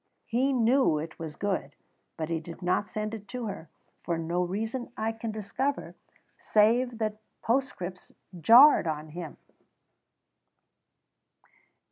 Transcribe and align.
He 0.25 0.51
knew 0.51 0.97
it 0.97 1.19
was 1.19 1.35
good, 1.35 1.75
but 2.17 2.27
he 2.27 2.39
did 2.39 2.63
not 2.63 2.89
send 2.89 3.13
it 3.13 3.27
to 3.27 3.45
her, 3.45 3.69
for 4.01 4.17
no 4.17 4.41
reason 4.41 4.91
I 4.97 5.11
can 5.11 5.29
discover 5.29 5.93
save 6.39 6.97
that 6.97 7.21
postscripts 7.43 8.11
jarred 8.41 8.87
on 8.87 9.09
him. 9.09 9.37